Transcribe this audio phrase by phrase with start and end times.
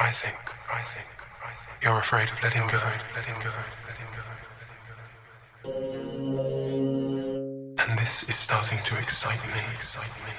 [0.00, 0.34] I think,
[0.72, 1.06] I think,
[1.44, 2.80] I think you're afraid of letting go,
[3.14, 3.50] letting go,
[3.86, 4.22] letting go.
[7.84, 10.32] And this is starting to excite me, excite me.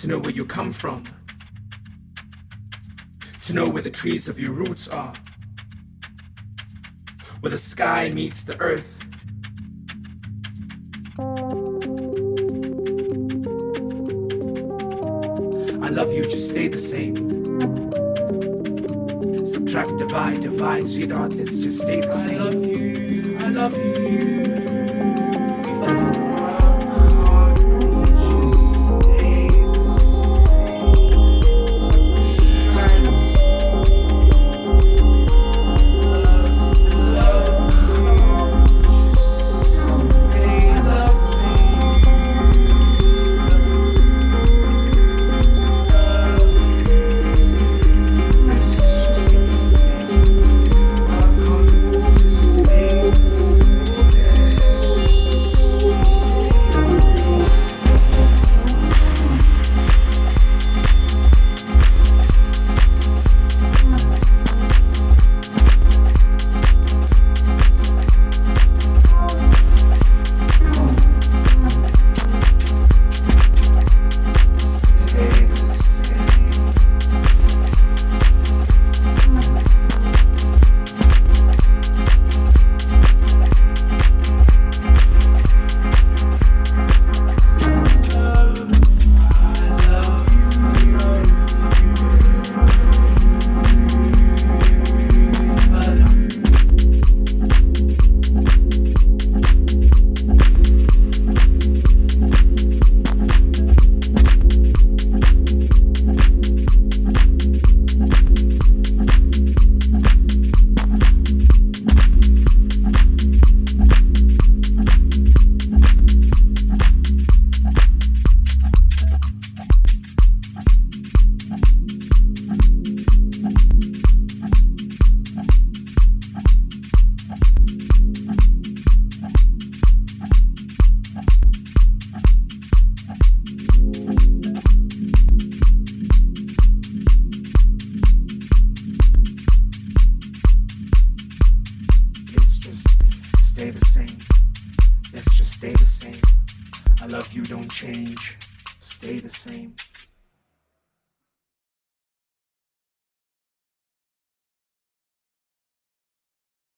[0.00, 1.04] To know where you come from.
[3.40, 5.14] To know where the trees of your roots are.
[7.40, 8.92] Where the sky meets the earth.
[15.82, 17.16] I love you, just stay the same.
[19.46, 22.42] Subtract, divide, divide, sweetheart, let's just stay the same.
[22.42, 24.65] I love you, I love you.